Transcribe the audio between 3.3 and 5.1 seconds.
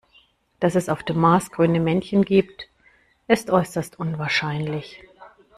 äußerst unwahrscheinlich.